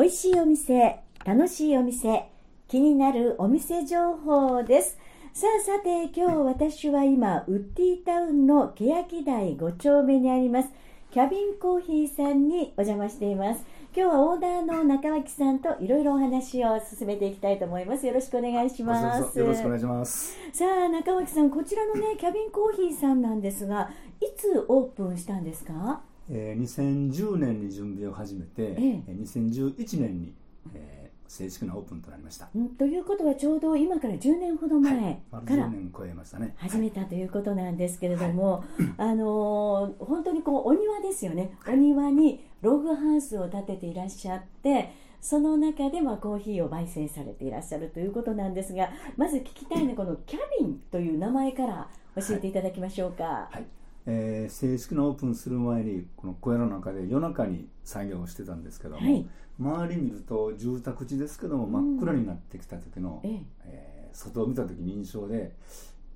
[0.00, 2.24] 美味しいお店、楽しいお店、
[2.68, 4.96] 気になるお店情報です。
[5.34, 10.70] さあさて、今日私は今、ウッディタウンの欅台5丁目にあります、
[11.10, 13.62] キャビンコーヒーさんにお邪魔しています。
[13.94, 18.06] 今日はオーダーの中脇さんといろいろお話を進めていきたいと思います。
[18.06, 19.38] よろしくお願いします。
[19.38, 20.34] よろしくお願いします。
[20.54, 23.90] さあ、中脇さん、こちらのね、キャビンコーヒーさんなんですが、
[24.22, 26.00] いつオープンしたんですか？
[26.30, 28.74] えー、2010年に準備を始めて、え
[29.08, 30.34] えー2011年に、
[30.74, 32.48] えー正式なオープンとなりました。
[32.58, 36.56] んということはちょうど今から10年ほど前丸から10年超えましたね。
[36.56, 38.64] 始めたということなんですけれども、
[38.98, 53.48] あのー本当にこうお庭ですよね、お庭にログハウスを建てていらっしゃってその中でまあコーヒーを焙煎されていらっしゃるということなんですがまず聞きたいのはこのキャビンという名前から教えていただきましょうか。
[53.50, 59.26] はいえー正式なオープンする前にこの小屋の中で夜中に作業をしてたんですけども、はい。
[59.58, 63.42] 周り見ると住宅地ですけども真っ暗になってきた時の、ええ。
[63.66, 65.52] えー外を見た時に印象で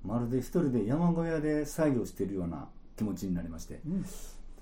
[0.03, 4.05] まるで一人で山小屋で作業しているような気持ちになりましてうん。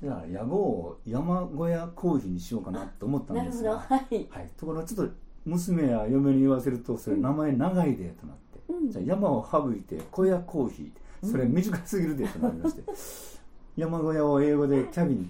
[0.01, 5.13] じゃあ屋号を山小屋コーヒーにしようかなと思ったなんですがはい、はい、ところがちょっと
[5.45, 8.91] 娘や嫁に言わせるとそれ名前長いでとなって、うん。
[8.91, 12.83] じゃあ山を省いて小屋コーヒーそれ短すぎるでとなりまして、
[13.75, 15.25] 山小屋を英語でキャビン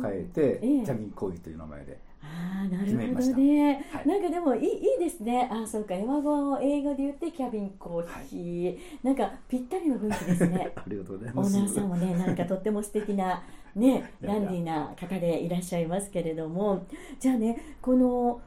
[0.00, 0.84] と変えて、ええ。
[0.84, 3.36] キャビンコーヒーという名前でああな決めました。
[3.36, 4.08] るほどね、はい。
[4.08, 5.48] なんかでもいいいいですね。
[5.52, 10.72] あそうか山小を英語で言ってキャビンコーヒー、なんかぴったりの雰囲気ですね。
[10.76, 11.56] ありがとうございオます。
[11.56, 13.42] ーナーさんもねなんかとっても素敵な
[13.76, 13.88] ね
[14.22, 14.34] いやいや。
[14.34, 16.84] ダンディーな方でいらっしゃいますけれども。
[17.20, 18.40] じゃあねこの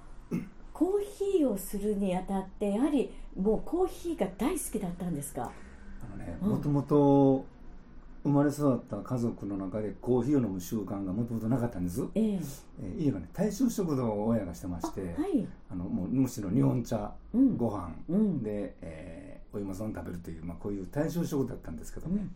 [0.73, 0.99] コー
[1.37, 5.43] ヒーをするにあたってやはりもうコーヒーが大好きだったんですか？
[5.43, 5.51] あ
[6.15, 6.37] のね。
[6.41, 6.49] うん。
[6.51, 7.45] もともと
[8.23, 12.39] 生まれ育った家族の中でコーヒーを飲む習慣がもともとなかったんです、ええ。
[12.81, 15.47] えー家がね大衆食堂を親がしてまあしてはい。
[15.71, 17.55] あのもうむしろ日本茶うん。
[17.55, 18.41] ご飯うん。
[18.41, 22.31] で、えーお芋さん食べるという、まあ、こういう大衆食だったんですけどね、うん。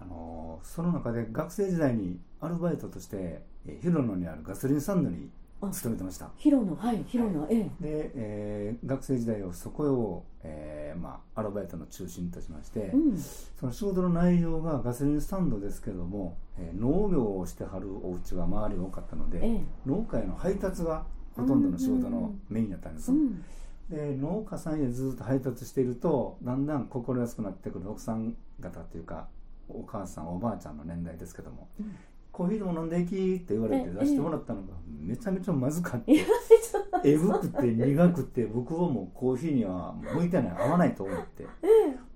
[0.00, 6.30] あのーその中で学生時代にアルバイトとして、えー広野にあるガソリンスタンドにあ勤めてました。
[6.36, 7.04] ヒロのはい。
[7.06, 7.62] ヒロの、ええ。
[7.80, 13.18] で、えー学生時代をそこを、えーまあ、アルバイトの中心としまして、うん。
[13.18, 19.60] その仕事の内容がガソリンスタンドですけども、えー農業をしてはるお家が周り多かったので、ええ。
[19.86, 21.04] 農家への配達が
[21.36, 23.42] ほとんどの仕事のメインだったんです、うん。
[23.90, 29.26] で農家さんへずっと配達しているとだんだん心安くなってくる奥さん方というか
[29.68, 31.96] お母さんおばあちゃんの年代ですけども、うん
[32.34, 37.00] コーヒーでも飲んでいきって言われてえ出してもらったのがめちゃめちゃまずかった。
[37.04, 41.44] えぐくて苦くて僕はもうコーヒーには向いてない合わないと思って、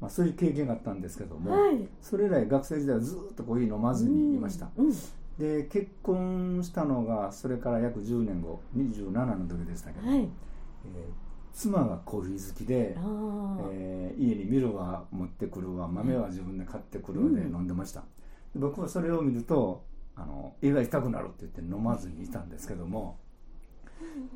[0.01, 1.87] まあ、そういう経験があったんですけども、はい。
[2.03, 4.93] それ以来学生時代はずっとコーヒー飲まずにいました、うん
[5.39, 10.19] で結婚したのがそれから約10年後27の時でしたけど、はい。
[10.19, 10.29] えー
[11.51, 12.97] 妻がコーヒー好きで
[13.73, 17.55] えー家にミルは持ってくるわ豆は自分で買ってくるわでうん。
[17.55, 19.85] 飲んでました、で僕はそれを見ると
[20.21, 23.19] あの胃が痛くなるって言って飲まずにいたんですけども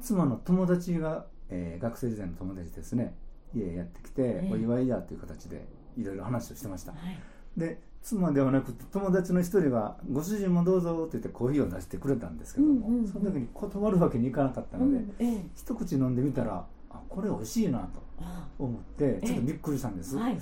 [0.00, 3.15] 妻の友達が、えー学生時代の友達ですね。
[3.54, 4.50] 家へやってきて、ええ。
[4.53, 5.66] お祝いやという形で
[5.97, 6.93] いろいろ話をしてました。
[6.93, 7.19] はい。
[7.56, 13.09] で妻ではなくて友達の一人が「ご主人もどうぞ」って言ってコーヒーを出してくれたんですけども、うんうんうん。
[13.09, 15.47] その時に断るわけにいかなかったので、うんええ。
[15.54, 18.49] 一口飲んでみたらあこれ美味しいなとあ。
[18.59, 20.38] 思ってちょっとびっくりしたんです、はい。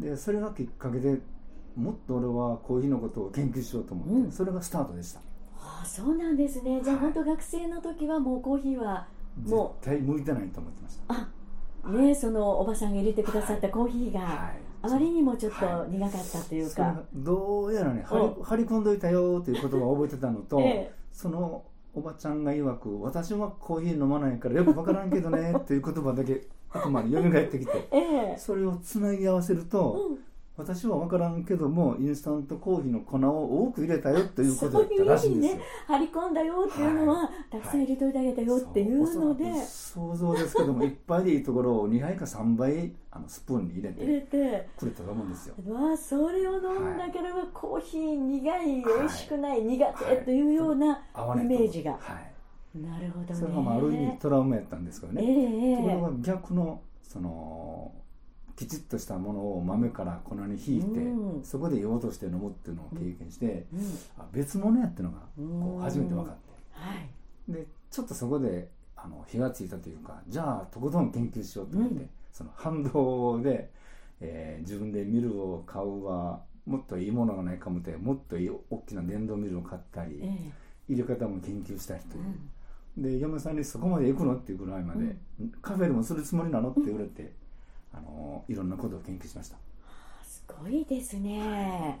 [0.00, 1.20] でそれがきっかけで
[1.76, 4.32] もっと俺はコーヒーのことを研究しようと思って、うん。
[4.32, 5.20] それがスタートでした。
[5.58, 6.80] あそうなんですね。
[6.82, 9.06] じゃあ、はい本当学生の時はもうコーヒーは
[9.44, 11.14] も絶対向いてないと思ってました。
[11.14, 11.28] あ
[11.90, 14.58] ねそのおばさんが入れてくださったコーヒーが、はい。
[14.82, 16.72] あまりにもちょっとはい苦かったというか。
[16.74, 20.92] それが、どうやらね張おり張り込んどいたよという言葉を覚えてたのと、 ええ。
[21.12, 21.64] その
[21.94, 27.98] おばちゃんが曰く私はコーヒー飲まないからよくわからんけどねっていう言葉だけ頭に蘇ってきて え
[28.34, 28.36] え。
[28.38, 30.18] それをつなぎ合わせると、うん
[30.56, 35.60] 私は分からんけどもインスタントコーヒーの粉を多く入れたよということだったらしいんですよ。
[35.86, 44.26] 張り込んだよっていうのは、たくさん入れといてあげたよっていうので、そうおそらく想像ですけども一杯でいいところを2杯か3杯あのスプーンに入れ入れて。
[44.26, 45.54] てくれたと思うんですよ。
[45.68, 51.00] わあそれを飲んだければ、コーヒー苦いはい美味しくない、苦手というような
[51.36, 51.98] イメージが、は
[52.74, 53.40] い、なるほどね。
[53.40, 55.70] それがまあある意味トラウマやったんですけどええね。
[55.70, 55.76] ええ。
[55.76, 57.92] ところが逆のその
[58.56, 61.44] きちっとしたものを豆から粉にひいて、うん。
[61.44, 63.80] そこで用として飲むっていうのを経験して、うん。
[64.18, 65.78] あ別物やっていうのがこうん。
[65.78, 66.40] う初めて分かって。
[66.72, 67.52] はい。
[67.52, 72.10] でちょっとそこであの火がついたというかじゃあとことん研究しようと思って、うん。
[72.32, 73.70] その反動で、
[74.20, 80.50] えー自分でミルを買うはもっといいものがないかもってもっといい大きな電動ミルを買ったり、え
[80.88, 83.12] 入れ方も研究したりという、えうん。
[83.12, 84.34] で嫁さんにそこまで行くの？
[84.34, 85.16] っていうぐらいまで、
[85.62, 86.70] カフェでもするつもりなの？
[86.70, 87.32] って言われて、
[87.96, 89.56] あのいろんなことを研究しました。
[90.24, 91.98] すごいですね、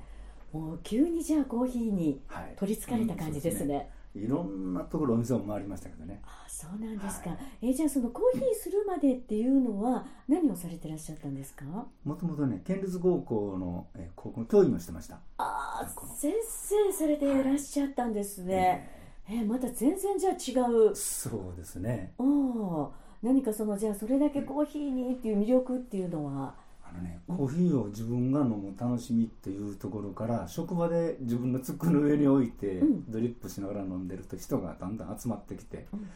[0.52, 2.54] もう急にじゃあコーヒーにはい。
[2.56, 6.20] 取りつかれた感じですね,、いろんなところお店を回りましたけどね。
[6.24, 7.68] あそうなんですか、はい。
[7.70, 11.64] えじゃあそのコーヒーするまでっていうのは何をされてらっしゃったんですか？
[12.04, 15.16] もともとね県立高校の、えー高校の教員をしてました。
[15.38, 18.88] ああ先生されていらっしゃったんですね、
[19.28, 20.94] えまた全然じゃあ違う。
[20.94, 22.12] そうですね。
[22.18, 22.88] おー
[23.22, 26.54] 何かそのじゃあそれだけコーヒーにっていう魅力っていうのは、
[26.84, 33.10] あのねコーヒーを自分が飲む楽しみっていうところから職場で自分の机の上に置いて、うん。
[33.10, 36.08] ドリップしながら飲んでると人がだんだん集まってきて、うん。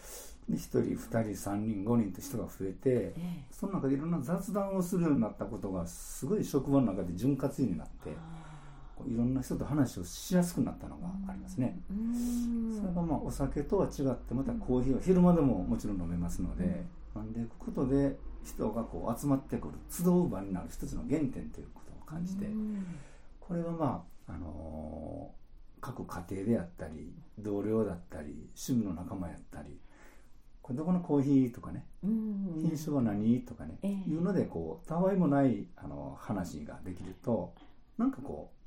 [0.51, 1.19] で1人2人
[1.51, 3.15] 3人5人と人が増えてえ
[3.53, 8.11] その中でいろんな雑談をするようになったことがすごい職場の中で潤滑油になって
[9.07, 11.79] いろんな人と話をしやすくなったのがありますね。
[11.91, 12.81] うーん。
[12.81, 16.85] それがまあお酒とは違ってまたコーヒーは昼間でももちろん飲めますので、
[17.17, 17.33] 飲ん。
[17.33, 22.85] でいくことで人がこう集まってくる集う場になる一つの原点ということを感じて、うん。
[23.39, 25.41] これはまあ、あのー
[25.81, 29.79] 各家庭であったり同僚だったり趣味の仲間やったり
[30.61, 32.59] これどこのコーヒーとかねうん。
[32.61, 33.91] 品種は何とかね、ええ。
[34.11, 37.55] いうのでこうたわいもないあの話ができると
[37.97, 38.60] なんかこう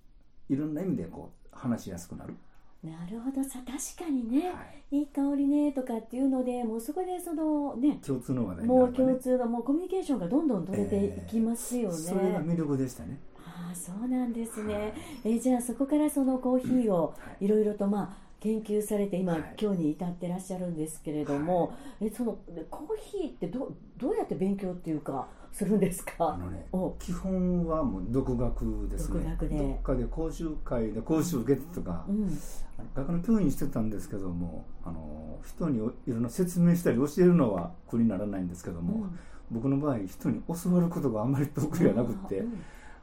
[0.50, 2.36] いろんな意味でこう話しやすくなる、
[2.84, 3.44] なるほど。
[3.44, 13.18] さ確かにね、はい、いい香りねとかっていうのでもうそこでそのね共通の話題にもう共通のもうコミュニケーションがどんどん取れていきますよね、それが魅力でしたね。
[13.46, 14.94] ああそうなんですね、はい。
[15.26, 17.46] えーじゃあそこからそのコーヒーをはい。
[17.46, 19.56] いろいろとまあ研究されて今、はい。
[19.58, 26.14] 今日に至ってらっしゃるんですけれども、えそのでコーヒーってどどうやって勉強っていうかするんですか？
[26.20, 26.96] あのねお。
[26.98, 29.20] 基本はもう独学ですね。
[29.20, 29.58] 独学で。
[29.58, 32.38] どっかで講習会で講習受けてとか、うん。
[32.80, 39.20] あの学の教員してたんですけどもあの人にいろんな説明したり教えるのは苦にならないんですけども、うん。
[39.52, 42.60] 僕の場合人に教わることがあんまり得意じゃなくって、うん。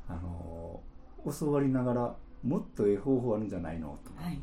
[0.09, 0.81] あの
[1.25, 4.41] 教わりながらもっとええ方法あるんじゃないのとか、はい。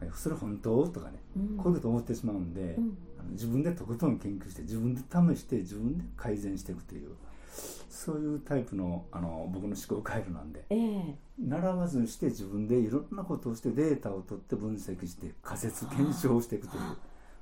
[0.00, 0.88] えそれ本当？
[0.88, 1.56] とかね、うん。
[1.58, 2.96] こういうこと思ってしまうんで、うん。
[3.32, 7.10] 自分でとことん研究して自分で試して自分で改善していくという
[7.88, 10.64] そういうタイプのあの僕の思考回路なんで。
[10.70, 11.14] ええ。
[11.38, 16.82] 習わずにして自分でいろんなことをしてデータを取って分析して仮説検証していくという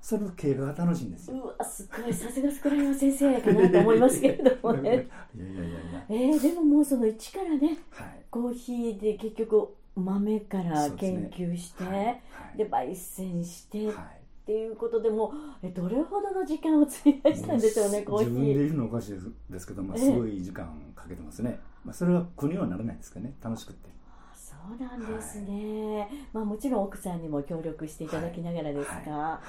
[0.01, 1.37] それの経過が楽しいんですよ。
[1.39, 6.07] うわすごいさすがスクライマー先生かなと思いますけれども いやいやねいやいやいや。
[6.09, 8.25] えー、でももうその一からねはい。
[8.31, 11.95] コーヒーで結局豆から研究して、はい。
[12.05, 12.11] は
[12.55, 12.59] い。
[12.59, 14.20] で焙煎して、はい
[14.51, 15.33] っていうことでも
[15.63, 19.13] えどれほどの時間を費やしたんでしょうねコーヒ自分でー言うのおかしい
[19.49, 19.67] です。
[19.67, 20.05] けど、まあ、ええ。
[20.07, 20.67] すごい時間
[20.97, 23.35] かけてますね、まあ、それは苦にはならないですけどね。
[23.41, 23.89] 楽しくって。
[24.09, 29.41] あそうなんですね、まあもちろん奥さんにも協力していただきながらですが、は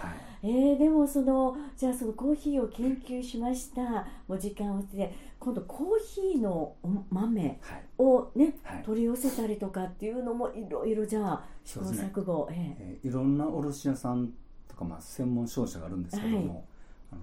[0.44, 0.48] い。
[0.48, 3.82] えーでもそのじゃあそのコーヒーを研究しました。
[4.28, 5.88] もう時間をして今度コー
[6.34, 6.76] ヒーの
[7.10, 7.84] 豆はい。
[7.98, 8.84] をねはい。
[8.84, 12.76] 取り寄せたりとかっていうのもいろいろじゃあ試行錯誤、え。
[12.80, 14.32] えーいろんな卸屋さん
[14.72, 16.66] とか、まあ、専門商社があるんですけども、
[17.12, 17.20] はい。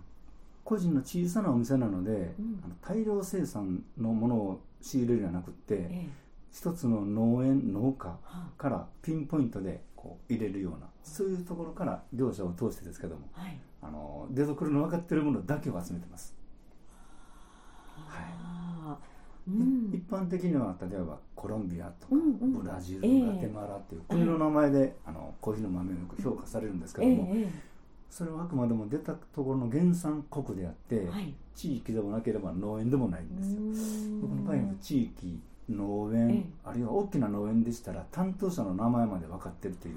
[0.64, 2.60] 個人の小さなお店なので、うん。
[2.62, 6.08] あの大量生産のものを仕入れるんじゃなくって、ええ。
[6.52, 13.58] 一つの農園農家はからピンポイントでこう入れるようなそういうところから業者を通してですけどもはい。
[13.80, 16.34] あの出所の分かってるものだけを集めてます、
[18.04, 18.98] あ。
[19.04, 19.17] ー
[19.48, 19.90] うん。
[19.94, 22.52] 一般的には例えばコロンビアとか、うんうん。
[22.62, 23.26] ブラジル、ええ。
[23.26, 27.48] ガテマラっていう国の名前で、あのコーヒーの豆をよく評価されるんですけえども、え
[28.10, 31.08] それはあくまでも出たところの原産国であって、
[31.54, 34.20] 地域でもなければ農園でもないんですよ。
[34.22, 36.44] 僕の場合は地域農園、ええ。
[36.64, 39.96] あるいは大きな農園でしたら担当者の名前まで分かってるという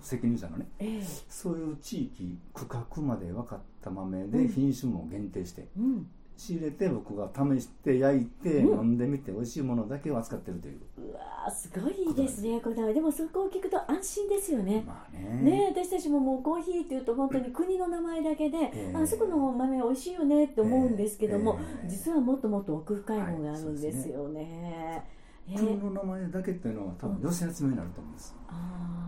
[0.00, 1.02] 責任者のねええ。
[1.28, 4.30] そういう地域区画まで分かった豆うん。
[4.30, 6.06] で品種も限定してうん
[6.42, 8.78] 仕入れて僕が試して焼いてうん。
[8.78, 12.60] 飲んでみて美味しいものだけを扱ってるという、うわーすごいですね。
[12.60, 14.84] こだわりでもそこを聞くと安心ですよね。
[14.86, 15.42] まあね。
[15.42, 18.96] ね私たちももうコーヒーっていうと本当に国の名前だけで、ええ。
[18.96, 21.88] あそこの豆美味しいよねって思うんですけども、ええ。
[21.88, 23.82] 実はもっともっと奥深いものがあるんはい。
[23.82, 25.02] ですよね。
[25.06, 28.34] ええ国の名前だけっていうのは多分寄せ集めになると思うんです、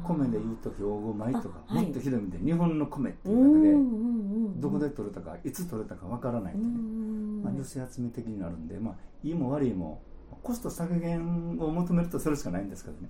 [0.04, 10.02] 米で言うと兵庫米とか、もっとひどい意味で日本の米ってういうんだけで、どこで取れたかいつ取れたかわからないとうね、んまあ、寄せ集め的になるんで、まあ、いいも悪いも
[10.42, 13.08] コスト削減を求めるとそれしかないんですけどね。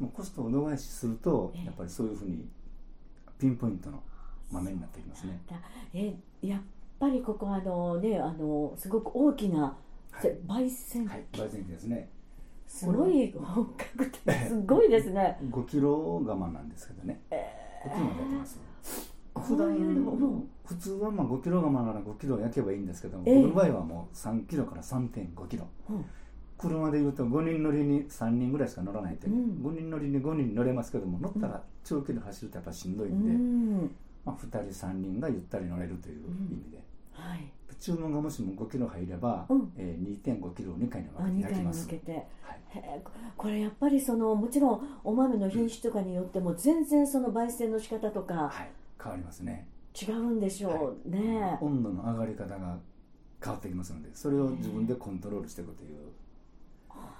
[0.00, 1.64] もうコストを度外視するとええ。
[1.66, 2.48] やっぱりそういうふうに
[3.38, 4.02] ピンポイントの
[4.50, 5.40] 豆になってきますね。
[5.48, 5.56] だ。
[5.92, 6.60] えやっ
[6.98, 9.76] ぱりここあのねあのすごく大きな、
[10.10, 10.36] はい。
[10.48, 12.08] 焙煎機、はい焙煎機ですね
[12.66, 15.38] すごい本格的すごいですね。
[15.50, 17.20] 5キロ釜なんですけどね。
[17.30, 17.44] え
[17.86, 18.60] 5キロまでやってます。
[19.34, 20.48] 5普段こういうのうん。
[20.64, 23.42] 普通はまあ5キロ釜なら5キロ焼けばいいんですけども、ええ。
[23.42, 25.66] 僕の場合はもう3キロから3.5キロ。
[25.90, 26.04] うん。
[26.56, 29.72] 車でいうと5人乗りに3人ぐらいしか乗らないという、うん。
[29.72, 33.96] 5人乗りに5人乗れますけども乗ったら長距離走るとやっぱしんどいんで、うん。
[34.24, 36.78] まあ、2人3人がゆったり乗れるという意味で、
[37.14, 37.50] はい。
[37.80, 39.72] 注文がもしも5キロ入れば、うん。
[39.76, 43.00] えー2.5キロを2回にあ2分けて焼きます向けてはい。
[43.02, 48.70] ここれやっぱりそのもちろんお豆の品種とかによっても全然その焙煎の仕方とかはい、
[49.02, 49.68] 変わりますね。
[50.00, 52.78] 違うんでしょうね、温度の上がり方が
[53.40, 55.98] 変わってきますのでそれを自分でコントロールしていくという、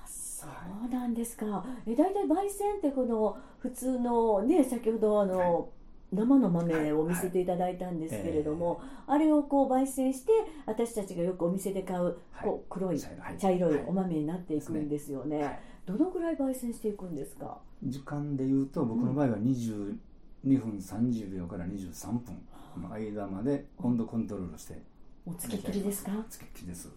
[0.04, 1.64] そうなんですか。
[1.86, 5.68] え大体焙煎ってこの普通のね先ほどあの、
[6.14, 10.32] 生の豆を見せていただいたんですけれども、あれをこう焙煎して
[10.66, 13.84] 私たちがよくお店で買うこう黒い茶色はい。
[13.86, 15.60] お豆になっていくんですよね、はい。
[15.86, 17.58] どのぐらい焙煎していくんですか？
[17.82, 19.96] 時間でいうと僕の場合は22
[20.42, 22.38] 分30秒から23分
[22.82, 24.80] の間まで温度コントロールして。
[25.24, 26.12] もうつきっきりですか？
[26.28, 26.90] つきっきりです。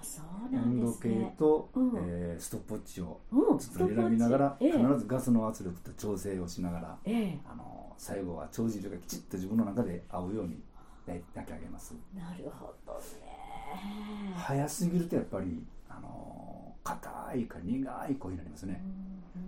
[0.00, 1.92] あそうなん温度計ですねと、うん。
[1.96, 3.58] えーストップウォッチをうん。
[3.58, 4.72] ずっと選びながらええ。
[4.72, 7.38] 必ずガスの圧力と調整をしながらええ。
[7.50, 10.62] あの最後は帳尻がきちっと自分の中で合うように
[11.06, 11.94] 焼き上げます。
[12.14, 14.34] なるほどね。
[14.36, 18.82] 早すぎるとやっぱりあの硬いか苦いコーヒーになりますね。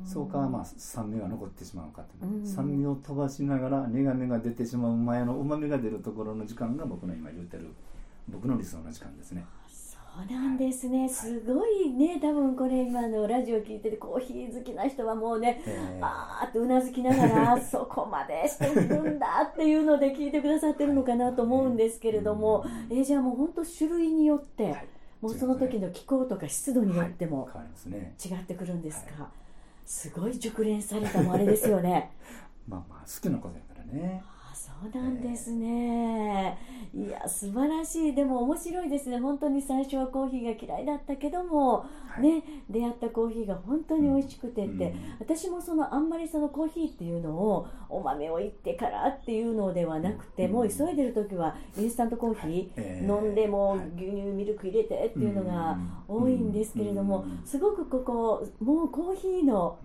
[0.05, 7.69] そうかまあ酸味が残ってしまうかううん酸味を飛ばしながら苦味が出てしまう前のうまみが出るところの時間が僕の今言ってる
[8.29, 9.45] 僕の理想の時間ですね
[10.17, 24.89] そうなんですね、すごいね、多分これ今のラジオ聞いててコーヒー好きな人はもうね、えーあーってうなずきながら そこまでしてるんだっていうので聞いてくださってるのかなと思うんですけれども、えーじゃあもう本当種類によって、はい。
[25.21, 27.49] もうその時の気候とか湿度によっても
[28.23, 29.31] 違ってくるんですか、
[29.85, 32.11] すごい熟練されたもあれですよね。
[32.67, 34.23] まあまあ好きなことやからね。
[34.25, 34.40] あ
[34.83, 36.59] そうなんですね、
[36.95, 38.15] いや素晴らしい。
[38.15, 39.19] でも面白いですね。
[39.19, 41.87] 本当に最初はコーヒーが嫌いだったけども、は
[42.19, 42.23] い。
[42.23, 45.17] ね出会ったコーヒーが本当に美味しくてって、うん。
[45.19, 50.53] 私もそのあんまりそのコーヒーっていうのをお豆をいってからっていうのではなくて、うん。
[50.53, 53.81] もう急いでる時はインスタントコーヒー、えー飲んでもはい。
[53.97, 55.77] 牛乳ミルク入れてっていうのが
[56.09, 57.47] 多いんですけれども、うん。
[57.47, 59.77] すごくここもうコーヒーの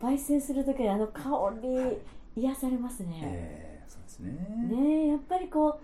[0.00, 0.08] うん。
[0.08, 1.22] 焙煎する時のあの香
[1.62, 1.98] り、はい。
[2.36, 3.20] 癒されますね。
[3.22, 3.67] えー
[4.20, 4.36] です
[4.70, 4.76] ね。
[4.76, 5.80] ねえやっぱりこう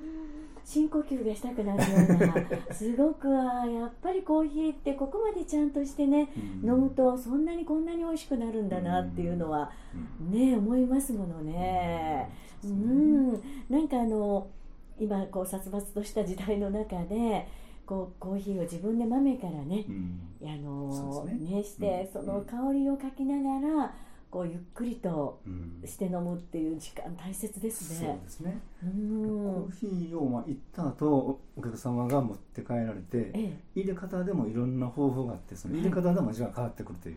[0.64, 6.31] 深呼吸がしたくなるようなすごくあやっぱりコーヒーってここまでちゃんとしてね、
[6.62, 6.71] うん。
[6.71, 9.71] 飲むとそんなにこんなに美味しくなるんだなっていうのは
[10.23, 10.31] うん。
[10.33, 12.31] ね思いますものね。
[12.64, 13.33] うそうん、
[13.69, 14.49] なんかあの
[14.99, 17.47] 今こう殺伐とした時代の中で
[17.85, 20.21] こうコーヒーを自分で豆からねう、ん。
[20.43, 21.57] あのね。
[21.57, 22.23] ねしてうん。
[22.23, 23.95] その香りをかきながら
[24.35, 25.81] こうゆっくりとうん。
[25.87, 28.21] して飲むっていう時間大切ですそうね。
[28.25, 28.59] ですね。
[28.83, 33.59] うコんーヒーをまあ行った後お客様が持って帰られてええ。
[33.76, 37.17] 入れ方でもいろんな方法があってその入れ方でも味が変わってくるという、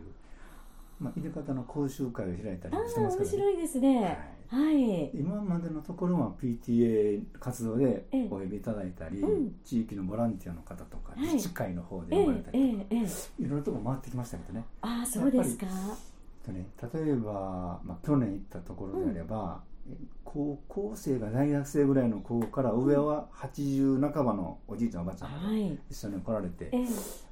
[0.99, 4.17] まあ、入れ方の講習会を開いたりしてますけど、ね白いですね。
[4.49, 5.09] はい。
[5.17, 8.27] 今までのところは PTA 活動でええ。
[8.27, 9.55] お呼びいただいたり、うん。
[9.65, 11.33] 地域のボランティアの方とかはい。
[11.33, 13.07] 自治会の方でえ呼ばれたえりとか、えええ
[13.39, 13.43] え。
[13.43, 14.63] いろんなとこ回ってきましたけどね。
[14.81, 15.65] ああそうですか。
[16.47, 25.79] とね例えば、まあ、去年行ったところであれば、え高校生が大学生ぐらいの子から上は80半ばのおじいちゃんおばあちゃんがはい。
[25.89, 26.87] 一緒に来られて、ええ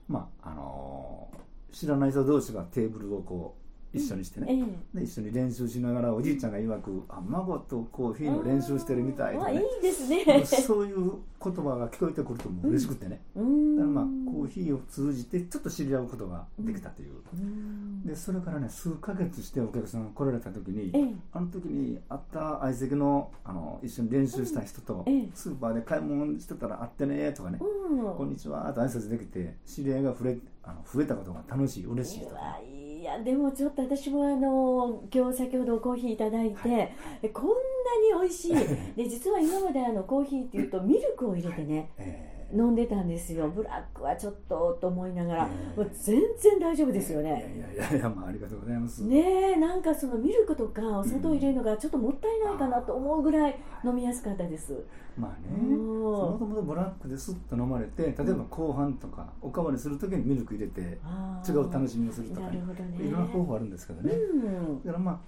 [0.08, 1.46] まああのー
[1.76, 3.65] 知らない人同士がテーブルをこう
[3.96, 4.54] 一緒にしてね、え
[4.96, 5.00] え。
[5.00, 10.46] で一緒に練習しながらおじいちゃんが曰く「あ孫とコーヒーの練習してるみたい」とかねいですね。
[10.46, 13.76] そういう言葉が聞こえてくるともう嬉しくてね、うーん。
[13.76, 21.14] だからまあコーヒーを通じてちょっと知り合うことができたという、うーんでそれからね数ヶ月してお客さんが来られた時に、ええ。
[21.34, 28.16] あの時に会った相席のあの一緒に練習した人と、ええスーパーで買い物してたら会ってねとかね、うん。
[28.16, 38.56] こんにちはと挨拶できて知り合いが増えあの増えたことが楽しい嬉しいとかうわいやでもちょっと私もあの今日先ほどコーヒーいただいて、えこんなに美味しい。
[38.96, 43.50] で実は今まであのコーヒーっていうとミルクを入れてねええ飲んでたんですよ。
[43.50, 45.80] ブラックはちょっとと思いながら、ええ。
[45.80, 49.04] もう全然大丈夫ですよね、いやいやいやまあ、ありがとうございます。
[49.04, 54.84] ねえなんかそのミルクとかお砂糖入れるのがちょっともったいないかなと思うぐらい飲みやすかったです、
[55.18, 56.02] まあね、うん。
[56.02, 62.48] もともとブラックですっと飲まれて、例えば後半とかおかわりするときにミルク入れてあ違う楽しみをするとかね。
[62.48, 63.06] なるほどね。
[63.06, 64.14] いろんな方法あるんですけどね。
[64.14, 64.84] うん。
[64.84, 65.20] だからまあ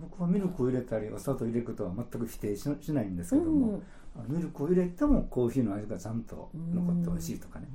[0.00, 3.82] 僕はミルクを入れたりお砂糖を入れることは全く否定ししないんですけども、うん
[4.26, 7.68] ミルクを入れてもコーヒーの味がちゃんと残って美味しいとかね、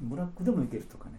[0.00, 0.08] うん。
[0.08, 1.12] ブラックでもいけるとかね、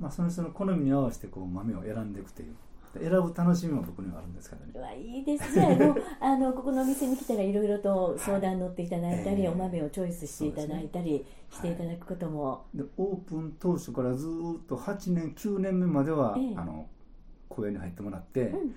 [0.00, 2.54] まあ、その人の好みに合わせてこう豆を選んでいくという。
[2.98, 4.72] 選ぶ楽しみも僕にはあるんですけどね。
[4.74, 9.48] うわいいですじゃあもう あのここのお店に来たらいろいろと相談乗っていただいたり、ええ。
[9.48, 16.56] お豆をチョイスしていただいたりしていただくことも、でオープン当初からずーっと8年9年目までは、ええ。
[16.56, 16.86] あの
[17.50, 18.74] 公園に入ってもらって、うん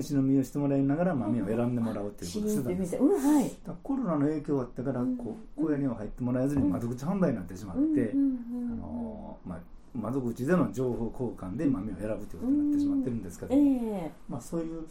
[0.00, 2.96] 試し飲みをしてもらいながら豆を選んでもらうっていうシことをしてたんです。
[2.96, 3.50] うんはい
[3.82, 5.16] コロナの影響があってからうん。
[5.16, 6.70] こう公園には入ってもらえずにうん。
[6.72, 8.12] 窓口販売になってしまって、
[9.94, 14.10] 窓口での情報交換で豆を選ぶということになってしまってるんですけど、ええ。
[14.28, 14.84] まあ、そういう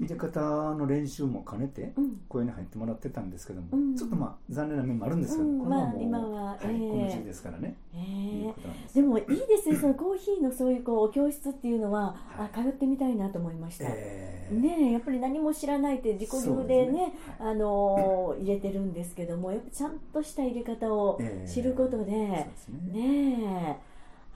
[0.00, 0.40] 入れ方
[0.74, 2.20] の練習も兼ねてうん。
[2.28, 3.96] 公園に入ってもらってたんですけども、うん。
[3.96, 5.58] ちょっとまあ残念な面もあるんですけど、うん。
[5.60, 6.90] これはもう、まあ今ははいええ。
[6.90, 12.58] この時期ですからね、えいうえことなんでもいいですねそのコーヒーのそういうこう教室っていうのは、はい。
[12.60, 17.02] あ通ってみたいなと思いました、えーねえやっぱり何も知らないって自己流でねすね。
[17.38, 17.50] はい。
[17.52, 22.92] あのー入れてるんですけどもやっぱちゃんとした入れ方をえー知ることで、そうですね。
[22.92, 23.76] ねえ。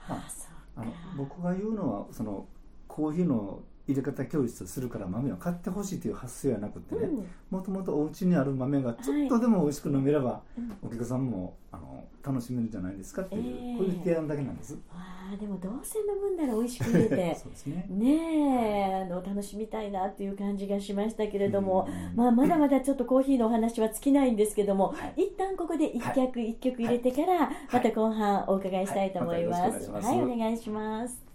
[0.09, 2.47] まああそうあのか僕が言うのはその
[2.87, 7.01] コーヒーの入れ方教室をするから豆を買ってほしいという発想はなくてね。
[7.01, 7.25] うん。
[7.49, 10.77] もともとお家にある豆がちょっとでも美味しく飲めれば、うん。
[10.83, 13.77] お客さんもあの楽しめるんじゃないですかっていう、ええ。
[13.77, 14.77] こういう提案だけなんです。
[14.91, 17.35] あーでもどうせ飲むんなら美味しく入れて。
[17.41, 17.85] そうですね。
[17.89, 25.23] ねえあの楽しみたいなっていう感じがしましたけれども、うんまあ、まだまだちょっとコーヒーのお話は尽きないんですけども、はい。
[25.23, 31.29] 一旦ここで一は曲一曲入れてから、また後半お伺いしたいと思いますはい、お願いします。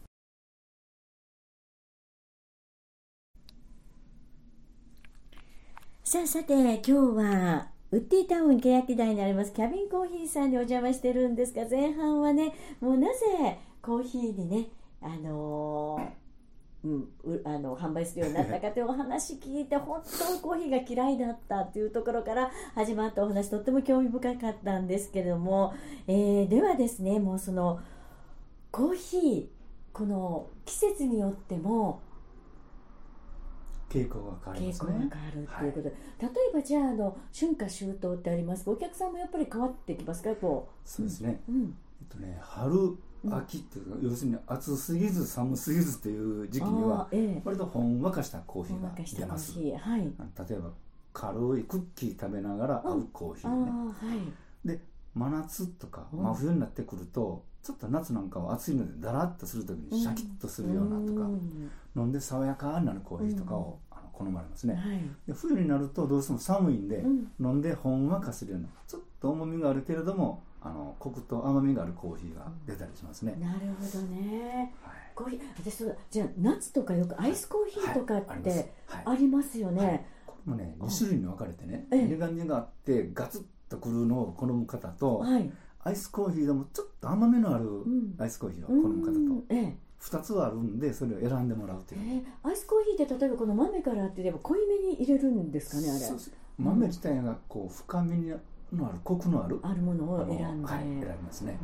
[6.15, 9.53] さあさて今日はウッディタウン欅台にあります。
[9.53, 14.69] キャビンコーヒーさんにお邪魔してるんですが前半はねもうなぜコーヒーにね
[15.03, 25.75] あのーうん、あの販売するようになったかというお話聞いて本当コーヒーが嫌いだったというところから始まったお話とっても興味深かったんですけれども、
[26.07, 27.81] えーではですねもうその
[28.71, 29.47] コーヒー
[29.93, 32.03] この季節によっても
[33.95, 38.65] 傾向が変わり傾向がますね変わるということで、例えばじゃああの春夏秋冬ってあります？
[38.67, 40.35] がお客さんもやっぱり変わってきますか？
[40.35, 42.97] こそうですね、う、うん、えっとね春
[43.31, 47.43] 秋っていうか、要するに暑すぎず寒すぎずっていう時期にはええ。
[47.45, 49.53] 割とほんわかしたコーヒほんわーがかしたコー出ます。
[49.53, 50.71] ヒーはい例えば
[51.13, 53.95] 軽いクッキー食べながら合うコーヒーね、は
[54.65, 54.69] い。
[54.69, 54.81] で
[55.15, 56.23] 真夏とかうん。
[56.25, 61.71] 真冬になってくるとちょっと夏なんかは暑いのでだらっとする時にシャキッとするようなとか、うん。
[61.97, 63.79] 飲んで爽やかになるコーヒーとかを、
[64.15, 65.01] 好まれますね、はい。
[65.27, 67.33] で冬になるとどうしても寒いんで、うん。
[67.41, 74.75] 飲んでほんわかするようなちょっと重みがあるけれどもあのコクと甘みがあるコーヒーが出たりしますね、なるほどね。
[74.83, 74.95] はい。
[75.15, 79.59] コーヒー私そうだじゃあ夏とかよくアイスコーヒーとかってはいあります。
[79.59, 82.05] よね、これもね2種類に分かれてねええ。
[82.07, 85.53] 苦味があってガツッとくるのを好む方と、はい。
[85.87, 88.15] アイスコーヒーでもちょっと甘みのあるん。
[88.19, 89.45] アイスコーヒーを好む方と、うん。
[89.51, 96.01] ええ2つあるんでそれを選んでもらうとえいう、ーアイスコーヒーって例えばこの豆からって言えば濃いめに入れるんですかねあれ。
[96.59, 98.33] 豆自体がこう深み
[98.73, 101.59] のあるコクのあるあるものを選んで、はい、選びますね。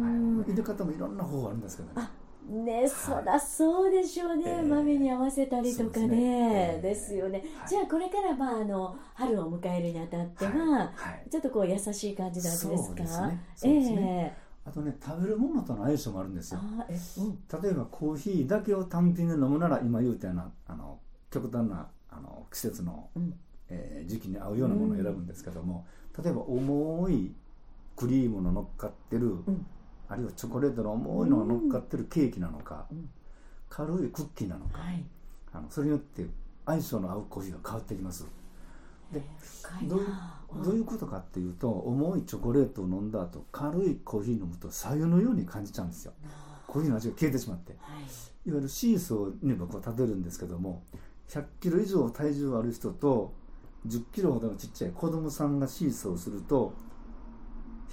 [0.00, 1.94] はい、入れ方もいろんな方法あるんですけどね。
[1.96, 2.10] あ
[2.50, 6.08] ねそらそうでしょうね、ええ豆に合わせたりとかね。
[6.08, 7.68] ねええですよね、はい。
[7.68, 11.30] じゃあこれからまああの春を迎えるにあたっては、はい。
[11.30, 12.76] ちょっとこう優しい感じなんですか？
[12.76, 13.44] そうですね。
[13.56, 13.96] そうですね。
[14.00, 16.60] ええあとね食べるものとの相性もあるんですよ。
[17.62, 20.98] 例えばコーヒーだけを単品で飲むなら今言うたようなあの
[21.30, 23.34] 極端なあの季節の、うん。
[23.70, 25.86] えー時期に合うようなものを選ぶんですけども、
[26.22, 27.34] 例えば重い
[27.96, 29.66] クリームの乗っかってる、うん。
[30.08, 33.10] あるいはチョコレートの重いのが乗っかってるケーキなのか、うん。
[33.68, 35.04] 軽いクッキーなのか、はい。
[35.52, 36.26] あのそれによって
[36.64, 38.26] 相性の合うコーヒーが変わってきます
[39.12, 39.22] で
[39.84, 46.12] どういうなどういうことかっていうと重いチョコレートを飲んだ後軽いコーヒー飲むと白湯のように感じちゃうんですよ。
[46.66, 47.72] コーヒーの味が消えてしまって。
[47.80, 48.02] はい。
[48.48, 50.82] いわゆるシーソーに僕は立てるんですけども
[51.28, 53.34] 100キロ以上体重ある人と
[53.86, 56.72] 10キロほどのちっちゃい子供さんがシーソーをすると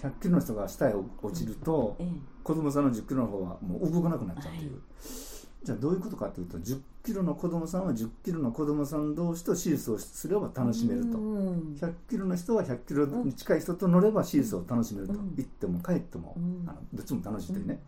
[0.01, 2.08] 100キロの人が下へ落ちると、ええ。
[2.43, 5.35] 子供さんの10キロの方はもう動かなくなっちゃうという、はい
[5.65, 11.17] じゃあどういうことかというと10キロの子供さんは10キロの子供さん同士とシーソーすれば楽しめると。
[11.17, 15.34] うん100キロの人は100キロに近い人と乗ればシーソーを楽しめると、うん。
[15.36, 16.63] 行っても帰っても、うん。
[16.69, 17.80] あのどっちも楽しいというね、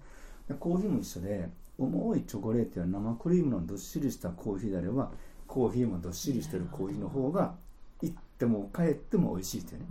[0.47, 5.11] でコーヒーも一緒で重いチョコレートや生クリームのどっしりしたコーヒーであれば
[5.45, 7.53] コーヒーもどっしりしてるコーヒーの方が
[8.01, 9.85] 行っても帰っても美味しいというね、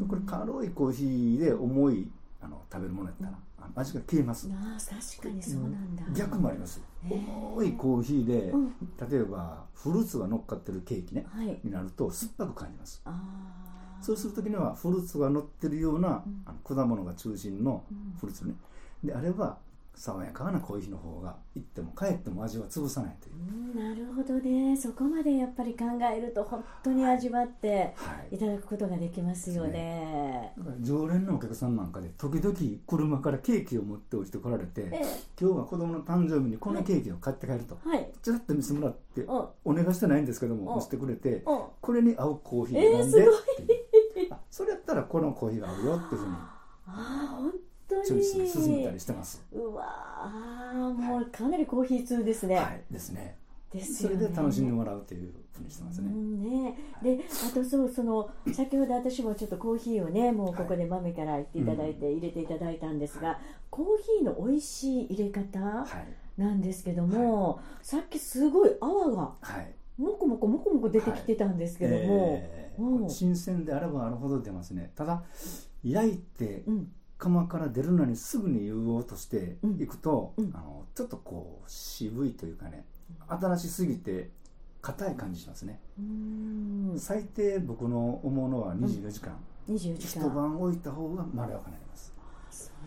[0.00, 0.08] うん。
[0.08, 2.08] これ軽いコーヒーで重い
[2.40, 3.38] あの食べるものやったら、
[3.74, 6.04] 味が消えます、あー確かにそうなんだ。
[6.14, 6.80] 逆もあります。
[7.10, 8.74] 重いコーヒーで、うん。
[9.10, 11.60] 例えばフルーツが乗っかってるケーキねはい。
[11.64, 13.02] になると酸っぱく感じます。
[14.00, 16.42] そうするときにはフルーツが乗ってるような、うん。
[16.46, 18.16] あの果物が中心のうん。
[18.18, 18.54] フルーツね。
[19.02, 19.58] であれば
[19.94, 23.34] 爽やかなコーヒーの方が行っても帰っても味は潰さないという。
[23.36, 24.76] う、んなるほどね。
[24.76, 28.36] そこまでやっぱり考えると本当に味わってはい。
[28.36, 30.52] いただくことができますよね。
[30.58, 35.02] だから常連のお客さんなんかで時々車からケーキを持って落ちてこられてえ
[35.40, 38.10] 今日は子供の誕生日にこのケーキを買って帰るとえはい。
[38.22, 39.54] ちらっと見せてもらってお。
[39.64, 40.76] お願いしてないんですけどもお。
[40.76, 41.70] 見せてくれてお。
[41.80, 43.26] これに合うコーヒーえーを飲んでっ
[44.14, 44.32] ていう。
[44.32, 46.32] あそれやったらこのコーヒーが合うよっていうふうに。
[46.32, 47.52] ああ本
[48.06, 49.42] 当に進めたりしてます。
[49.52, 52.56] うわあもうかなりコーヒー通ですね。
[52.56, 53.36] はいですね。
[53.72, 54.16] ですよね。
[54.16, 56.10] それで楽しんでもらうというふうにしてますね。
[56.12, 63.38] うんね、であとそうその先ほど私もちょっとコーヒーをねもうここで豆から言っていただいて、入れていただいたんですが、
[63.70, 63.86] コー
[64.18, 69.74] ヒーの美味しい入れ方はいなんですけども、さっきすごい泡がはい。
[69.98, 74.90] もこもこもこもこ出てきてたんですけども、新鮮であればあるほど出ますね。
[74.96, 75.22] ただ
[75.84, 76.92] 焼いてうん
[77.22, 80.44] 釜から出るのにすぐに湯を落としていくと、うん。
[80.46, 82.84] うんあのちょっとこう渋いというかね
[83.26, 84.28] 新しすぎて
[84.82, 85.80] 硬い感じしますね。
[85.98, 86.94] うん。
[86.98, 89.34] 最低僕の思うのは24時間、
[89.70, 92.12] 24時一間晩置いた方がまろやかになります。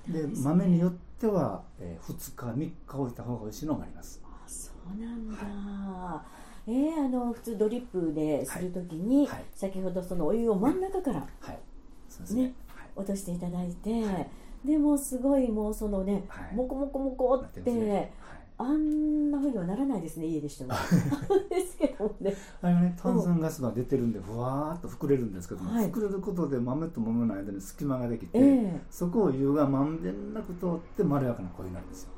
[0.08, 0.34] でね。
[0.36, 4.22] 豆によっては、えー、2日3日置いた方が美味しいのがあります。
[4.24, 6.26] あそうなんだ、
[6.68, 9.46] えーあの普通ドリップでするときに、はい。
[9.56, 11.60] 先ほどそのお湯を真ん中からはい。
[12.10, 12.42] そうですね。
[12.44, 12.48] ね。
[12.48, 12.65] はい
[12.96, 14.30] 落としていただいて、はい。
[14.66, 16.56] でもすごいもうそのね、はい。
[16.56, 18.14] もこもこもこなってね。
[18.20, 18.36] はい。
[18.58, 20.72] あんなふうにはならないですね家でしても。
[21.50, 22.34] ですけどもね。
[22.62, 25.92] あれはね炭酸ガスが出てるんでふわーっと膨れるんですけども、はい。
[25.92, 28.82] 膨れることで豆と豆の間に隙間ができて、ええ。
[28.90, 32.12] そこを湯がまんべんなく通ってまろやかな声になるんですよ。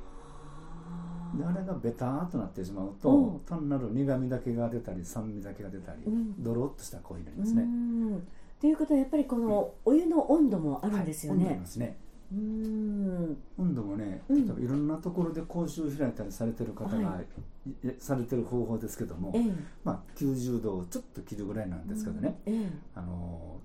[1.38, 3.40] であれがベターっとなってしまうと、うん。
[3.40, 6.44] 単なる苦味だけが出たり酸味だけが出たり、うん。
[6.44, 8.28] ドロッとした声になりうますね、ん
[8.60, 11.58] ということはやっぱりこのお湯の温度もあるんですよはい温度
[13.58, 17.26] 温度もねうん例えばいろんなところで講習を開いたりされてる方が、はい。
[18.00, 19.44] されてる方法ですけども、ええ。
[19.84, 22.70] まあ、90度をちょっと切るぐらいなんですけどね、ええ。
[22.96, 23.60] あの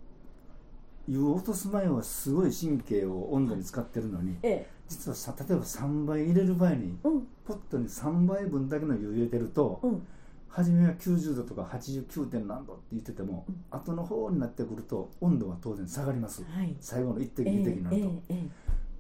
[1.08, 4.66] 湯を落とす前はすごい神経を温度に使ってるのにええ。
[4.88, 7.26] 実はさ例えば3倍入れる場合にうん。
[7.44, 10.06] ポットに3倍分だけの湯を入れてると、うん
[10.52, 12.26] 初めは90度とか 89.
[12.26, 13.64] 点何度って言ってても、うん。
[13.70, 16.44] 後の方になってくると温度は当然下がります。
[16.44, 16.76] はい。
[16.80, 18.48] 最後の一滴ええ二滴になると、ええええ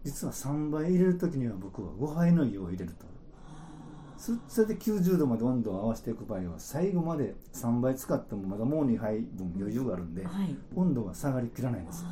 [0.04, 3.06] 実は3倍入れる時には僕は5杯の湯を入れると。
[4.16, 10.56] そそれで90度まで温度を合わせていく場合は最後まで3倍使ってもまだもう2杯分余裕があるんで、はい。
[10.74, 12.04] 温度が下がりきらないんです。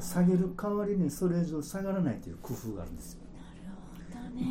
[0.00, 3.23] 下げる代わりにそれ以上下がらないという工夫があるんですよ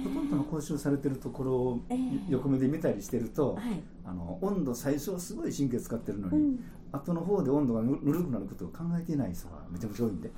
[0.04, 1.98] ほとんどの講習されてるところをええ。
[2.30, 3.82] 横目で見たりしてると、はい。
[4.06, 6.60] あの温度最初はすごい神経使ってるのに、うん。
[6.92, 10.30] 後の方で温度がぬぬるくなることを考えていない人がめちゃくちゃ多いんで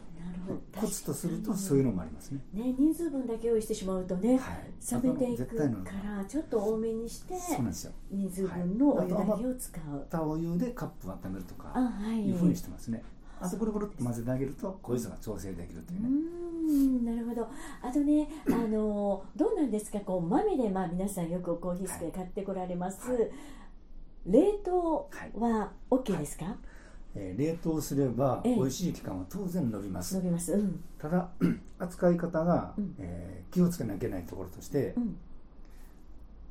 [0.79, 2.39] コツとするとそういうのもありますね。
[2.53, 5.01] ね人数分だけ用意してしまうとね、はい。
[5.03, 7.33] 冷めていくからちょっと多めにして
[8.11, 12.27] 人数分のお湯だけを使う、たお湯でカップを温めるとかあはい。
[12.27, 13.03] いうふうにしてますね。
[13.39, 17.47] あとこれこれ混ぜてあげると濃いさが調整できるというね、うーんなるほど。
[17.81, 19.99] あとねあのどうなんですか？
[20.01, 23.29] こう豆でまあ皆さんよくコーヒースで買ってこられます、はい。
[24.25, 26.55] 冷凍は OK ですか、
[27.13, 28.55] えー冷凍すればええ。
[28.55, 30.53] 美味しい期間は当然伸びます、伸びます。
[30.53, 30.83] うん。
[30.97, 31.29] ただ
[31.79, 32.95] 扱い方が、うん。
[32.99, 35.17] えー気をつけなきゃいけないところとしてう、ん。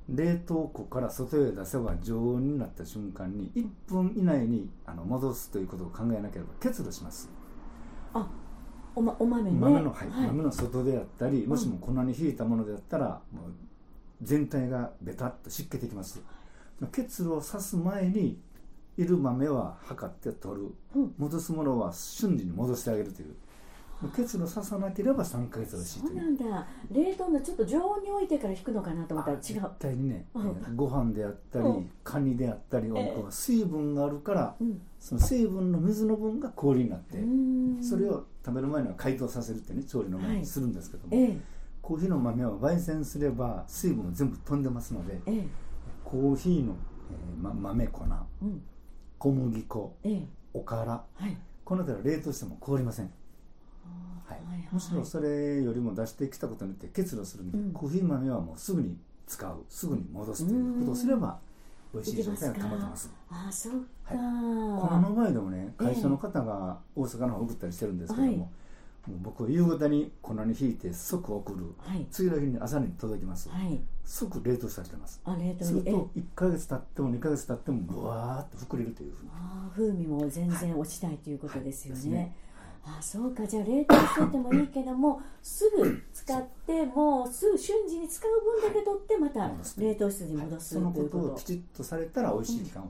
[0.09, 7.29] 冷凍庫から外へ出せば常温になった瞬間に1分以内にあの戻すということを考えなければ結露します。
[8.15, 8.27] あ
[8.95, 9.59] お,、ま、お豆ね。
[9.59, 10.27] 豆の,、はいはい。
[10.29, 13.53] 豆の外であったりもしも粉にひいたものであったら、もう
[14.23, 16.21] 全体がベタっと湿気てきます。
[16.93, 18.39] 結露をさす前に
[18.97, 20.75] いる豆は測って取る。
[20.97, 21.15] うん。
[21.19, 23.35] 戻すものは瞬時に戻してあげるという。
[24.15, 26.11] 結露ささなければ3ヶ月美味しいそう。
[26.11, 26.67] うなんだ。
[26.91, 30.43] 冷凍のちょっと常温に置いてから引くのかなと思ったら違絶う対にね、うん。
[30.43, 31.91] えーご飯であったり、うん。
[32.03, 33.05] カニであったり、おええ。
[33.17, 34.81] 肉は水分があるからうん。
[35.01, 37.19] その水分の水の分が氷になって、
[37.83, 40.39] それを食べる前には解凍させるってね調理の前はい。
[40.41, 41.39] にするんですけども、ええ。
[41.81, 45.47] コーヒーの豆は焙煎すれば水分が全部飛んでますのでええ。
[46.05, 46.77] コーヒーの、
[47.11, 48.05] えーま、豆粉
[48.43, 48.63] うん。
[49.19, 50.23] 小麦粉ええ。
[50.53, 51.37] おからはい。
[51.65, 53.11] この辺りは冷凍しても凍りません、
[54.27, 54.39] はい。
[54.39, 54.69] はいはい。
[54.73, 57.73] むしろそれよりも出してきたことによって結露するんで、うん。
[57.73, 61.39] コーヒー豆はもうすぐに使うすぐに戻すということをすれば
[61.95, 63.13] 美味しい状態が保てます。
[63.31, 63.73] ああそう
[64.07, 72.07] か、この前でもね会社の方が大阪の方送ったりしてるんですけども,、はいもう僕は夕方に粉にひいて即送るはい。
[72.11, 73.79] 次の日に朝に届きます、はい。
[74.05, 75.21] 即冷凍されてます。
[75.25, 79.31] あ冷凍すると1ヶ月経っても2ヶ月経ってもブワーっと膨れるというふうに。
[79.35, 82.33] あー風味も全然落ちないということですよね,、はい
[82.87, 88.31] あーそうかじゃあ冷凍しててもいいけどもすぐ使使ってもうすぐ瞬時に使う
[88.63, 91.23] 分だけ取ってまた冷凍室に戻すそのということ。
[91.25, 92.89] ことをきちっとされたら美味しい期間は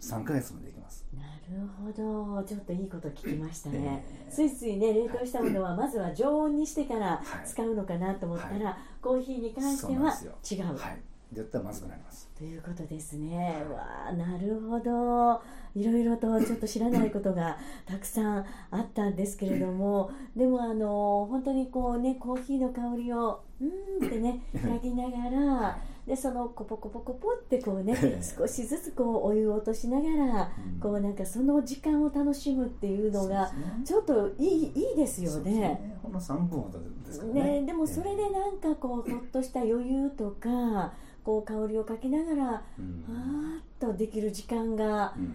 [0.00, 2.42] 3ヶ月もできます、なるほど。
[2.42, 7.46] ちょっといいこと聞きましたね、えーついついね冷凍したものはまずは常温にしてからはい。
[7.46, 10.12] 使うのかなと思ったら、はコーヒーに関しては
[10.50, 10.76] 違う。
[10.76, 11.00] はい。
[11.32, 12.28] 絶対まずくなります。
[12.36, 13.64] ということですね。
[13.72, 15.40] わあ、なるほど。
[15.74, 28.22] いろいろとちょっと知らないことがたくさんあったんですけれども、でもあの本当にこうねコーヒーの香りをうーんってね嗅ぎながら、でそのコポコポコポってこうねええ。
[28.22, 30.80] 少しずつこうお湯を落としながら、うん。
[30.80, 33.50] こうなんかその時間を楽しむっていうのが
[33.84, 35.98] ちょっといいいいですよね。
[36.02, 37.60] ほんの3分ほどですからね。
[37.60, 40.92] ね、でもそれでなんかこうほっとした余裕とか
[41.24, 43.04] こう香りをかけながらうん。
[43.08, 45.34] あーっとできる時間がうん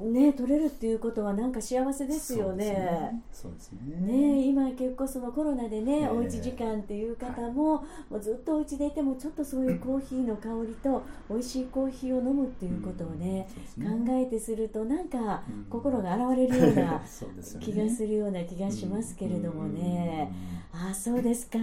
[0.00, 3.22] ね取れるっていうことはなんか幸せですよね。
[3.32, 3.96] そうですね。
[4.00, 6.08] ね今結構そのコロナでね、ええ。
[6.08, 15.64] おうち時間っていう方も,、もうずっとお家でいてもちょっとそういうコーヒーの香りと美味しいコーヒーを飲むっていうことをね、うん考えてするとなんかうん。
[15.70, 17.02] 心が洗われるような
[17.60, 20.30] 気がするような気がしますけれどもね。
[20.74, 20.88] うん。
[20.90, 21.58] あそうですか。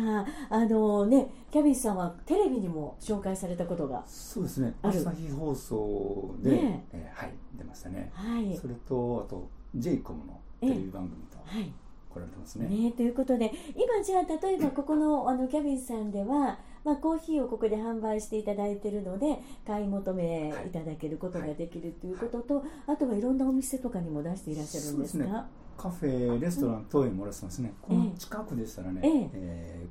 [0.50, 4.74] あのねキャビンさんはテレビにも紹介されたことがそうですね。
[4.82, 6.86] 朝日放送で、ね。
[6.92, 8.58] えーはい出ましたねはい。
[8.58, 11.72] それとあと j イコムのテレビ番組とはい。
[12.12, 12.68] 来られてますね。
[12.68, 20.70] ね、ということで今じゃあ例えばここのあのキャビンさんでは、まあ、コーヒーをここで販売していただいているので買い求めい。
[20.72, 25.46] ただけることができるということと、あとはいろんなお店とかにも出していらっしゃるんですか？
[25.78, 29.30] カフェレストラン等にもらってますね、この近くでしたらね、ええ。
[29.34, 29.90] えー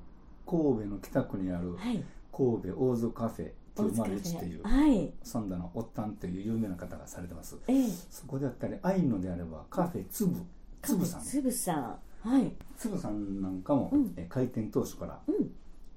[0.51, 2.03] 神戸の北区にあるはい。
[2.33, 3.51] 神戸大津カフェ
[3.83, 5.13] 大塚901っていうはい。
[5.23, 7.57] サンダのおったんという有名な方がされてます。
[7.69, 7.89] ええ。
[8.11, 10.41] そこであったり愛のであればカフェつぶ
[10.83, 11.23] つぶさん。
[11.23, 11.99] つぶさん。
[12.29, 12.53] はい。
[12.77, 14.13] つぶさんなんかも、うん。
[14.17, 15.51] えー開店当初からうん。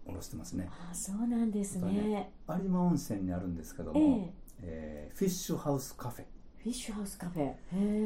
[0.07, 0.67] おろしてますね。
[0.69, 2.31] あそうなんですね。
[2.49, 4.33] 有馬温泉にあるんですけども、ええ。
[4.63, 6.25] えーフィッシュハウスカフェ。
[6.57, 7.53] フィッシュハウスカフェ。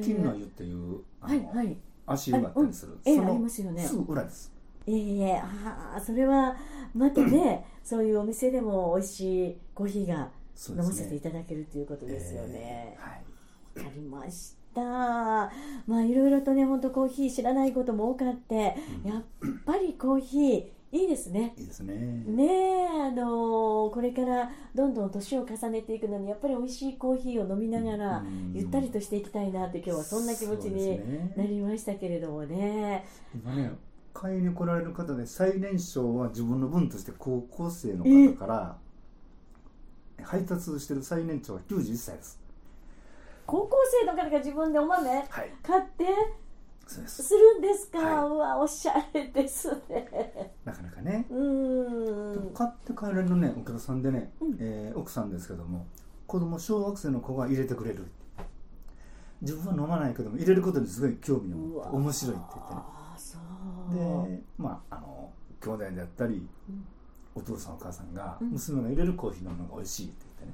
[0.03, 1.77] 金の湯っていうあの、はいはい。
[2.07, 3.83] 足湯があったりする、ええそのありますよね。
[3.83, 4.53] すぐ裏です。
[4.87, 6.55] いえいえああそれは
[6.93, 7.65] またね。
[7.83, 10.29] そういうお店でも美味しいコーヒーが
[10.69, 12.99] 飲ませていただけるということですよねえ。
[12.99, 14.81] ーはいわ、かりました。
[14.81, 15.49] ま
[15.97, 19.23] あいろいろとね本当コーヒー知らないことも多かって、うんやっ
[19.65, 21.53] ぱりコーヒーいいですね。
[21.57, 21.93] いいですね
[22.25, 30.99] ねえあのこれからどんどん年を重ねていくのにやっぱり美味しいコーヒーを飲みながらうんゆったりとしていきたいなって今日はそんな気持ちに
[31.35, 33.05] なりましたけれどもね。
[33.33, 33.71] 今ね
[34.13, 38.77] 買いに来られる方で最年少は自分の分として高校生の方から
[40.23, 42.39] 配達してる最年長は91歳です。
[43.45, 45.25] 高校生の方が自分でお豆はい。
[45.61, 46.05] 買って
[46.87, 47.23] そうです。
[47.23, 48.29] するんですか、はい。
[48.29, 50.53] うわおしゃれですね。
[50.63, 51.25] なかなかね。
[51.29, 52.53] うーん。
[52.53, 54.57] 買って帰られるねお客さんでね、うん。
[54.59, 55.85] えー奥さんですけども
[56.27, 58.05] 子供小学生の子が入れてくれる
[59.41, 62.81] 自分は飲まないけども入れることにすごい興味を持って面白いって言ってね。
[62.81, 63.37] あーそ
[63.91, 64.29] う。
[64.29, 66.85] でまああの兄弟であったりうん
[67.35, 68.51] お父さんお母さんがうん。
[68.51, 70.53] 娘が入れるコーヒー飲むのが美味しいって言って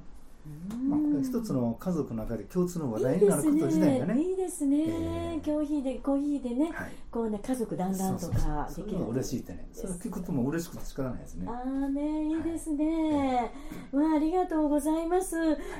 [0.74, 0.90] うん。
[0.90, 4.14] まあ、これ一つの家族の中で共通の話題になること自体がね。
[4.14, 6.92] ねいいですね、えーコーヒーでコーヒーでねはい。
[7.10, 8.98] こうね家族団らんとそうそうかできる。
[8.98, 9.68] そう嬉しいってね。
[9.72, 11.46] それを聞くともう嬉しくて仕方ないですね。
[11.48, 13.52] ああねいいですね、
[13.92, 15.36] まあありがとうございます、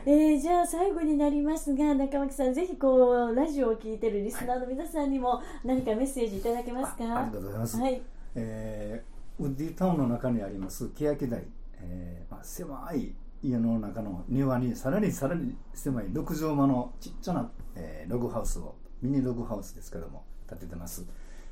[0.06, 7.04] えーじゃあ最後になりますが中脇さんぜひこうラジオを聞いてるリスナーの皆さんにも何かメッセージいただけますか？
[7.04, 8.02] あありがとうございます、はい。
[8.34, 11.44] えーウッディタウンの中にあります欅台、
[11.80, 21.04] えーまあ、狭い家の中の庭にさらにさらに狭い6畳間のちっちゃな、えーログハウスをミニログハウスですけども建ててます。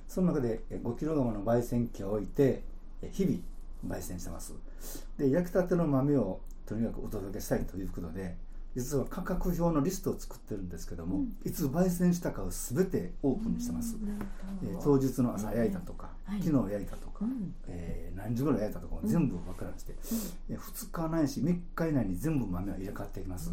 [0.07, 2.63] その中で5キロ釜の焙煎機を置いて
[3.13, 3.39] 日々
[3.87, 4.55] 焙煎してます。
[5.19, 8.37] で焼きたての豆をとにかくお届けしたいということで
[8.77, 11.37] 実は価格表のリストを作ってるんですけども、うん。
[11.45, 14.19] いつ焙煎したかを全てオープンにしてます、うん
[14.63, 16.43] えー当日の朝焼いたとか、はい。
[16.43, 17.55] 昨日焼いたとか、うん。
[17.69, 19.95] えー何時頃焼いたとかも全部分からして、
[20.51, 23.51] え2日ないし3日以内に全部豆は入れ替わっていきます、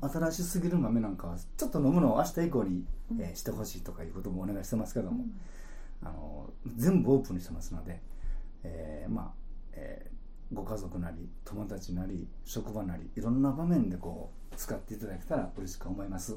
[0.00, 2.84] 新しすぎる豆なんかはちょっと飲むのを明日以降に、
[3.18, 5.24] えーしてほしいとかいうこともお願いしてますけども、
[6.02, 8.00] あの全部オープンにしてますので、
[8.62, 9.30] えーまあ、
[9.72, 10.13] えー
[10.52, 16.36] ご家族なり友達なり職場なりいろんな場面でこう使っていただけたら嬉しく思います。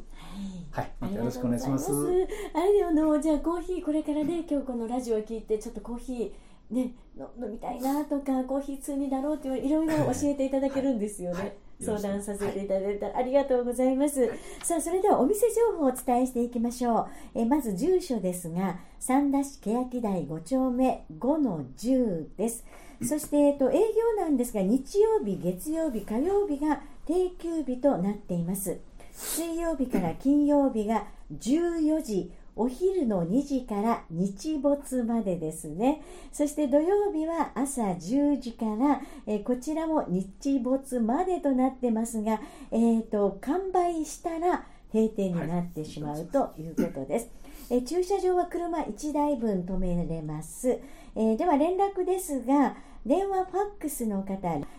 [0.71, 0.91] はい。
[0.99, 1.91] またよろしくお願いします。
[1.91, 11.57] あれあのじゃあコーヒーこれからね今日このラジオを聞いてちょっとコーヒーねの飲みたいなとかコーヒー通になろうっていういろいろ教えていただけるんですよね。
[11.79, 14.39] 相談させていただいたら、ありがとうございます、はい。
[14.63, 17.07] さあそれではお店情報をお伝えしていきましょう。
[17.35, 22.65] えまず住所ですが三田市欅台5丁目5の10です
[23.03, 28.79] そして、えっと、営業なんですが日曜日月曜日火曜日が定休日となっています。
[29.13, 31.05] 水曜日から金曜日が
[31.39, 36.01] 14時お昼の2時から日没までですね。
[36.31, 47.29] そして土曜日は朝10時から、えこちらも日没までとなってますが、えー、と完売したら閉店になってしまうということです、
[47.69, 50.79] えー駐車場は車1台分止めれます、
[51.15, 52.75] えーでは連絡ですが
[53.05, 54.35] 電話ファックスの方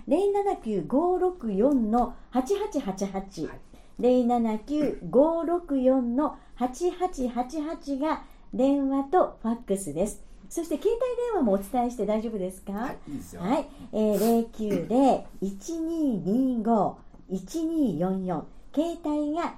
[0.09, 3.59] 079-564の8888、はい。
[4.01, 8.22] 079-564の8888が
[8.55, 10.22] 電話とファックスです。
[10.48, 12.72] そして携帯電話もお伝えして大丈夫ですか？
[12.72, 14.46] はいいいはい、えー、
[17.31, 18.42] 090-1225-1244
[18.74, 19.55] 携帯が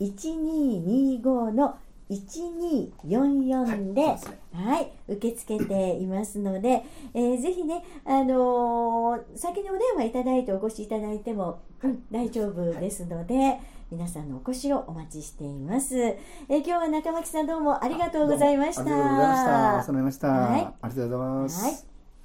[0.00, 1.78] 090-1225の
[2.10, 4.18] 1244で、は
[4.52, 6.82] はい受け付けていますので、
[7.14, 13.60] えーぜひね、あのー先にお電話いただいてお越しいただいても、うん、大丈夫ですので、
[13.92, 15.96] 皆さんのお越しをお待ちしています。
[15.96, 18.82] えー今日は中巻さんどうもありがとうございました。
[18.82, 19.50] ありがとうございました。
[19.50, 20.28] お世話になりました。
[20.28, 21.64] はいありがとうございます。
[21.64, 21.74] はい。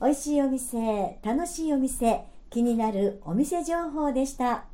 [0.01, 4.63] 美味しいお店、楽しいお店、気になるお店情報でした。